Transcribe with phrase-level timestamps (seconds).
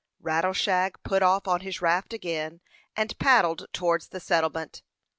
[0.19, 2.59] Rattleshag put off on his raft again,
[2.97, 4.81] and paddled towards the settlement.